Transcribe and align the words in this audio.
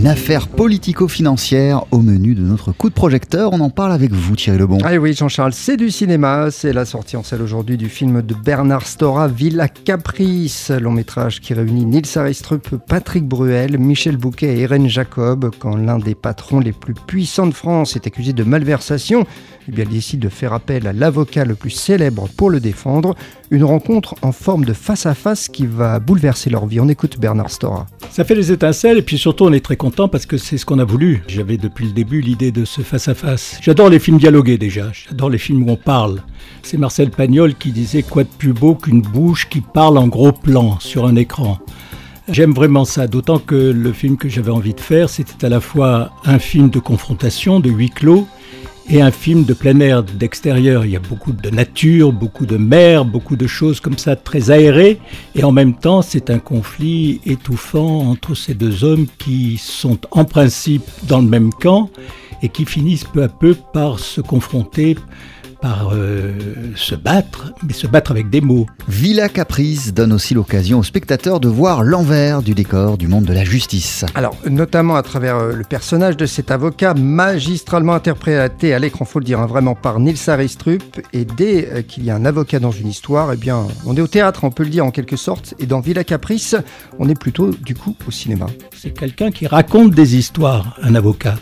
Une 0.00 0.06
affaire 0.06 0.48
politico-financière 0.48 1.84
au 1.90 1.98
menu 1.98 2.34
de 2.34 2.40
notre 2.40 2.72
coup 2.72 2.88
de 2.88 2.94
projecteur. 2.94 3.52
On 3.52 3.60
en 3.60 3.68
parle 3.68 3.92
avec 3.92 4.12
vous, 4.12 4.34
Thierry 4.34 4.56
Lebon. 4.56 4.78
Ah 4.82 4.94
oui, 4.94 5.12
Jean-Charles, 5.12 5.52
c'est 5.52 5.76
du 5.76 5.90
cinéma. 5.90 6.50
C'est 6.50 6.72
la 6.72 6.86
sortie 6.86 7.18
en 7.18 7.22
salle 7.22 7.42
aujourd'hui 7.42 7.76
du 7.76 7.90
film 7.90 8.22
de 8.22 8.32
Bernard 8.32 8.86
Stora, 8.86 9.28
Villa 9.28 9.68
Caprice, 9.68 10.70
long 10.70 10.92
métrage 10.92 11.42
qui 11.42 11.52
réunit 11.52 11.84
Nils 11.84 12.16
Aristrup, 12.16 12.76
Patrick 12.88 13.28
Bruel, 13.28 13.76
Michel 13.76 14.16
Bouquet 14.16 14.54
et 14.54 14.62
Irène 14.62 14.88
Jacob. 14.88 15.50
Quand 15.58 15.76
l'un 15.76 15.98
des 15.98 16.14
patrons 16.14 16.60
les 16.60 16.72
plus 16.72 16.94
puissants 16.94 17.46
de 17.46 17.52
France 17.52 17.94
est 17.94 18.06
accusé 18.06 18.32
de 18.32 18.42
malversation, 18.42 19.26
eh 19.68 19.72
bien, 19.72 19.84
il 19.84 19.90
décide 19.90 20.20
de 20.20 20.30
faire 20.30 20.54
appel 20.54 20.86
à 20.86 20.94
l'avocat 20.94 21.44
le 21.44 21.54
plus 21.54 21.68
célèbre 21.68 22.26
pour 22.38 22.48
le 22.48 22.60
défendre. 22.60 23.16
Une 23.50 23.64
rencontre 23.64 24.14
en 24.22 24.32
forme 24.32 24.64
de 24.64 24.72
face-à-face 24.72 25.48
qui 25.48 25.66
va 25.66 25.98
bouleverser 25.98 26.48
leur 26.48 26.64
vie. 26.64 26.80
On 26.80 26.88
écoute 26.88 27.18
Bernard 27.20 27.50
Stora. 27.50 27.86
Ça 28.10 28.24
fait 28.24 28.34
des 28.34 28.50
étincelles 28.50 28.96
et 28.96 29.02
puis 29.02 29.18
surtout 29.18 29.44
on 29.44 29.52
est 29.52 29.62
très 29.62 29.76
content 29.76 29.89
parce 29.90 30.26
que 30.26 30.36
c'est 30.36 30.58
ce 30.58 30.64
qu'on 30.64 30.78
a 30.78 30.84
voulu. 30.84 31.22
J'avais 31.28 31.56
depuis 31.56 31.86
le 31.86 31.92
début 31.92 32.20
l'idée 32.20 32.52
de 32.52 32.64
ce 32.64 32.82
face-à-face. 32.82 33.58
J'adore 33.60 33.88
les 33.88 33.98
films 33.98 34.18
dialogués 34.18 34.58
déjà, 34.58 34.90
j'adore 34.92 35.30
les 35.30 35.38
films 35.38 35.68
où 35.68 35.72
on 35.72 35.76
parle. 35.76 36.22
C'est 36.62 36.78
Marcel 36.78 37.10
Pagnol 37.10 37.54
qui 37.54 37.72
disait 37.72 38.02
quoi 38.02 38.24
de 38.24 38.28
plus 38.28 38.52
beau 38.52 38.74
qu'une 38.74 39.02
bouche 39.02 39.48
qui 39.48 39.60
parle 39.60 39.98
en 39.98 40.08
gros 40.08 40.32
plan 40.32 40.78
sur 40.80 41.06
un 41.06 41.16
écran. 41.16 41.58
J'aime 42.28 42.52
vraiment 42.52 42.84
ça, 42.84 43.08
d'autant 43.08 43.38
que 43.38 43.54
le 43.54 43.92
film 43.92 44.16
que 44.16 44.28
j'avais 44.28 44.52
envie 44.52 44.74
de 44.74 44.80
faire, 44.80 45.10
c'était 45.10 45.44
à 45.44 45.48
la 45.48 45.60
fois 45.60 46.12
un 46.24 46.38
film 46.38 46.70
de 46.70 46.78
confrontation, 46.78 47.58
de 47.58 47.70
huis 47.70 47.90
clos, 47.90 48.28
et 48.90 49.00
un 49.00 49.12
film 49.12 49.44
de 49.44 49.54
plein 49.54 49.78
air, 49.78 50.02
d'extérieur. 50.02 50.84
Il 50.84 50.90
y 50.90 50.96
a 50.96 51.00
beaucoup 51.00 51.32
de 51.32 51.50
nature, 51.50 52.12
beaucoup 52.12 52.44
de 52.44 52.56
mer, 52.56 53.04
beaucoup 53.04 53.36
de 53.36 53.46
choses 53.46 53.78
comme 53.78 53.96
ça 53.96 54.16
très 54.16 54.50
aérées. 54.50 54.98
Et 55.36 55.44
en 55.44 55.52
même 55.52 55.74
temps, 55.74 56.02
c'est 56.02 56.28
un 56.28 56.40
conflit 56.40 57.20
étouffant 57.24 58.00
entre 58.10 58.34
ces 58.34 58.54
deux 58.54 58.82
hommes 58.82 59.06
qui 59.18 59.58
sont 59.58 59.98
en 60.10 60.24
principe 60.24 60.82
dans 61.04 61.20
le 61.20 61.28
même 61.28 61.52
camp 61.52 61.88
et 62.42 62.48
qui 62.48 62.64
finissent 62.64 63.04
peu 63.04 63.22
à 63.22 63.28
peu 63.28 63.54
par 63.72 64.00
se 64.00 64.20
confronter 64.20 64.96
par 65.60 65.90
euh, 65.92 66.32
se 66.76 66.94
battre, 66.94 67.52
mais 67.66 67.72
se 67.72 67.86
battre 67.86 68.10
avec 68.10 68.30
des 68.30 68.40
mots. 68.40 68.66
Villa 68.88 69.28
Caprice 69.28 69.92
donne 69.92 70.12
aussi 70.12 70.34
l'occasion 70.34 70.78
aux 70.78 70.82
spectateurs 70.82 71.40
de 71.40 71.48
voir 71.48 71.82
l'envers 71.82 72.42
du 72.42 72.54
décor 72.54 72.96
du 72.98 73.08
monde 73.08 73.24
de 73.24 73.32
la 73.32 73.44
justice. 73.44 74.04
Alors, 74.14 74.36
notamment 74.48 74.96
à 74.96 75.02
travers 75.02 75.36
euh, 75.36 75.52
le 75.52 75.64
personnage 75.64 76.16
de 76.16 76.26
cet 76.26 76.50
avocat 76.50 76.94
magistralement 76.94 77.94
interprété 77.94 78.74
à 78.74 78.78
l'écran, 78.78 79.04
faut 79.04 79.18
le 79.18 79.24
dire, 79.24 79.40
hein, 79.40 79.46
vraiment 79.46 79.74
par 79.74 80.00
Nils 80.00 80.28
Aristrup. 80.28 81.00
Et 81.12 81.24
dès 81.24 81.68
euh, 81.68 81.82
qu'il 81.82 82.04
y 82.04 82.10
a 82.10 82.16
un 82.16 82.24
avocat 82.24 82.58
dans 82.58 82.70
une 82.70 82.88
histoire, 82.88 83.32
eh 83.32 83.36
bien, 83.36 83.66
on 83.86 83.96
est 83.96 84.00
au 84.00 84.06
théâtre, 84.06 84.44
on 84.44 84.50
peut 84.50 84.64
le 84.64 84.70
dire 84.70 84.86
en 84.86 84.90
quelque 84.90 85.16
sorte. 85.16 85.54
Et 85.58 85.66
dans 85.66 85.80
Villa 85.80 86.04
Caprice, 86.04 86.56
on 86.98 87.08
est 87.08 87.18
plutôt 87.18 87.50
du 87.50 87.74
coup 87.74 87.96
au 88.06 88.10
cinéma. 88.10 88.46
C'est 88.76 88.90
quelqu'un 88.90 89.30
qui 89.30 89.46
raconte 89.46 89.92
des 89.92 90.16
histoires, 90.16 90.78
un 90.82 90.94
avocat. 90.94 91.34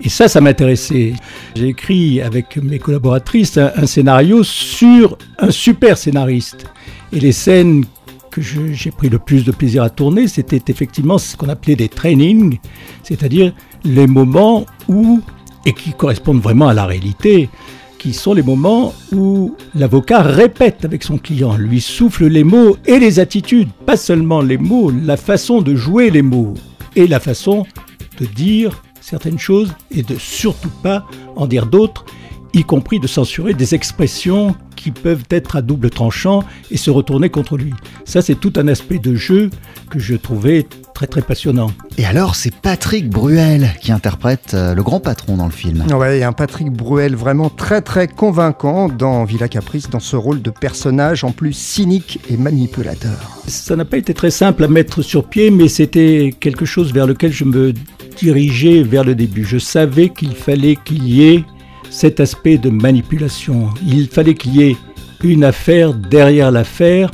Et 0.00 0.08
ça, 0.08 0.28
ça 0.28 0.40
m'intéressait. 0.40 1.12
J'ai 1.54 1.68
écrit 1.68 2.20
avec 2.20 2.56
mes 2.56 2.78
collaboratrices 2.78 3.58
un, 3.58 3.86
scénario 3.86 4.44
sur 4.44 5.18
un 5.38 5.50
super 5.50 5.98
scénariste. 5.98 6.66
Et 7.12 7.20
les 7.20 7.32
scènes 7.32 7.84
que 8.30 8.40
j'ai 8.40 8.90
pris 8.90 9.08
le 9.08 9.18
plus 9.18 9.44
de 9.44 9.50
plaisir 9.50 9.82
à 9.82 9.90
tourner, 9.90 10.28
c'était 10.28 10.62
effectivement 10.68 11.18
ce 11.18 11.36
qu'on 11.36 11.48
appelait 11.48 11.76
des 11.76 11.88
trainings, 11.88 12.58
c'est-à-dire 13.02 13.52
les 13.84 14.06
moments 14.06 14.66
où, 14.88 15.20
et 15.66 15.72
qui 15.72 15.92
correspondent 15.92 16.42
vraiment 16.42 16.68
à 16.68 16.74
la 16.74 16.84
réalité, 16.86 17.48
qui 17.98 18.12
sont 18.12 18.32
les 18.32 18.42
moments 18.42 18.94
où 19.12 19.56
l'avocat 19.74 20.22
répète 20.22 20.84
avec 20.84 21.02
son 21.02 21.18
client, 21.18 21.56
lui 21.56 21.80
souffle 21.80 22.26
les 22.26 22.44
mots 22.44 22.76
et 22.86 22.98
les 22.98 23.18
attitudes, 23.18 23.70
pas 23.86 23.96
seulement 23.96 24.40
les 24.40 24.58
mots, 24.58 24.90
la 24.90 25.16
façon 25.16 25.60
de 25.60 25.74
jouer 25.74 26.10
les 26.10 26.22
mots 26.22 26.54
et 26.94 27.08
la 27.08 27.18
façon 27.18 27.66
de 28.20 28.26
dire 28.26 28.82
certaines 29.08 29.38
choses 29.38 29.72
et 29.90 30.02
de 30.02 30.16
surtout 30.16 30.70
pas 30.82 31.06
en 31.36 31.46
dire 31.46 31.66
d'autres, 31.66 32.04
y 32.54 32.64
compris 32.64 33.00
de 33.00 33.06
censurer 33.06 33.54
des 33.54 33.74
expressions 33.74 34.54
qui 34.76 34.90
peuvent 34.90 35.24
être 35.30 35.56
à 35.56 35.62
double 35.62 35.90
tranchant 35.90 36.44
et 36.70 36.76
se 36.76 36.90
retourner 36.90 37.30
contre 37.30 37.56
lui. 37.56 37.72
Ça, 38.04 38.22
c'est 38.22 38.36
tout 38.36 38.52
un 38.56 38.68
aspect 38.68 38.98
de 38.98 39.14
jeu 39.14 39.50
que 39.90 39.98
je 39.98 40.14
trouvais 40.14 40.66
très 40.94 41.06
très 41.06 41.22
passionnant. 41.22 41.70
Et 41.96 42.04
alors, 42.04 42.34
c'est 42.34 42.54
Patrick 42.54 43.08
Bruel 43.08 43.72
qui 43.80 43.92
interprète 43.92 44.52
euh, 44.54 44.74
le 44.74 44.82
grand 44.82 45.00
patron 45.00 45.36
dans 45.36 45.46
le 45.46 45.52
film. 45.52 45.84
Ouais, 45.92 46.22
un 46.22 46.32
Patrick 46.32 46.70
Bruel 46.70 47.14
vraiment 47.14 47.50
très 47.50 47.82
très 47.82 48.08
convaincant 48.08 48.88
dans 48.88 49.24
Villa 49.24 49.48
Caprice, 49.48 49.90
dans 49.90 50.00
ce 50.00 50.16
rôle 50.16 50.42
de 50.42 50.50
personnage 50.50 51.24
en 51.24 51.30
plus 51.30 51.52
cynique 51.52 52.20
et 52.28 52.36
manipulateur. 52.36 53.38
Ça 53.46 53.76
n'a 53.76 53.84
pas 53.84 53.96
été 53.96 54.12
très 54.12 54.30
simple 54.30 54.64
à 54.64 54.68
mettre 54.68 55.02
sur 55.02 55.24
pied, 55.28 55.50
mais 55.50 55.68
c'était 55.68 56.34
quelque 56.40 56.64
chose 56.64 56.92
vers 56.92 57.06
lequel 57.06 57.32
je 57.32 57.44
me 57.44 57.72
dirigeais 58.18 58.82
vers 58.82 59.04
le 59.04 59.14
début. 59.14 59.44
Je 59.44 59.58
savais 59.58 60.08
qu'il 60.08 60.32
fallait 60.32 60.76
qu'il 60.76 61.08
y 61.08 61.24
ait 61.24 61.44
cet 61.90 62.20
aspect 62.20 62.58
de 62.58 62.70
manipulation. 62.70 63.70
Il 63.86 64.08
fallait 64.08 64.34
qu'il 64.34 64.56
y 64.56 64.62
ait 64.62 64.76
une 65.22 65.44
affaire 65.44 65.94
derrière 65.94 66.50
l'affaire 66.50 67.10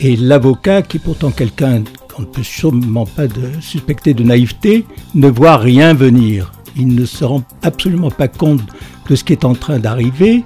et 0.00 0.16
l'avocat, 0.16 0.82
qui 0.82 0.96
est 0.96 1.00
pourtant 1.00 1.30
quelqu'un 1.30 1.82
qu'on 2.14 2.22
ne 2.22 2.26
peut 2.26 2.42
sûrement 2.42 3.06
pas 3.06 3.26
de 3.26 3.42
suspecter 3.60 4.14
de 4.14 4.22
naïveté, 4.22 4.84
ne 5.14 5.28
voit 5.28 5.56
rien 5.56 5.94
venir. 5.94 6.52
Il 6.76 6.94
ne 6.94 7.04
se 7.04 7.24
rend 7.24 7.42
absolument 7.62 8.10
pas 8.10 8.28
compte 8.28 8.62
de 9.08 9.14
ce 9.14 9.24
qui 9.24 9.32
est 9.32 9.44
en 9.44 9.54
train 9.54 9.78
d'arriver 9.78 10.44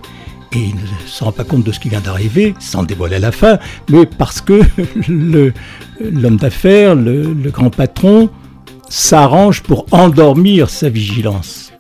et 0.53 0.59
il 0.59 0.75
ne 0.75 1.07
se 1.07 1.25
rend 1.25 1.33
pas 1.33 1.45
compte 1.45 1.65
de 1.65 1.73
ce 1.73 1.81
qui 1.81 1.89
vient 1.89 2.01
d'arriver, 2.01 2.55
sans 2.61 2.85
dévoiler 2.85 3.19
la 3.19 3.33
fin, 3.33 3.59
mais 3.91 4.07
parce 4.07 4.41
que 4.41 4.61
l'homme 6.01 6.37
d'affaires, 6.37 6.95
le 6.95 7.51
grand 7.51 7.71
patron, 7.71 8.31
s'arrange 8.89 9.63
pour 9.63 9.87
endormir 9.91 10.71
sa 10.71 10.89
vigilance. 10.89 11.73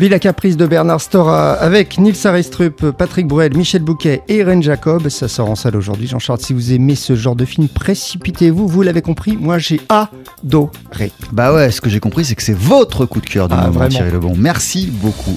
Villa 0.00 0.18
Caprice 0.18 0.56
de 0.56 0.66
Bernard 0.66 1.00
Stora 1.00 1.52
avec 1.52 1.98
Nils 1.98 2.26
Aristrup, 2.26 2.90
Patrick 2.90 3.26
Bruel, 3.26 3.56
Michel 3.56 3.82
Bouquet 3.82 4.22
et 4.26 4.38
Irène 4.38 4.62
Jacob. 4.62 5.08
Ça 5.08 5.28
sort 5.28 5.50
en 5.50 5.54
salle 5.54 5.76
aujourd'hui. 5.76 6.06
Jean-Charles, 6.08 6.40
si 6.40 6.52
vous 6.52 6.72
aimez 6.72 6.94
ce 6.94 7.14
genre 7.14 7.36
de 7.36 7.44
film, 7.44 7.68
précipitez-vous. 7.68 8.66
Vous 8.66 8.82
l'avez 8.82 9.02
compris, 9.02 9.36
moi 9.36 9.58
j'ai 9.58 9.80
adoré. 9.88 11.12
Bah 11.32 11.54
ouais, 11.54 11.70
ce 11.70 11.80
que 11.80 11.90
j'ai 11.90 12.00
compris, 12.00 12.24
c'est 12.24 12.34
que 12.34 12.42
c'est 12.42 12.56
votre 12.56 13.06
coup 13.06 13.20
de 13.20 13.26
cœur 13.26 13.48
de 13.48 13.54
ah, 13.56 13.68
moment, 13.68 13.88
Thierry 13.88 14.10
Lebon. 14.10 14.34
Merci 14.36 14.90
beaucoup. 14.90 15.36